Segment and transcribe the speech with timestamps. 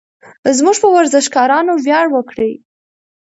[0.57, 2.51] زموږ په ورزشکارانو ویاړ وکړئ.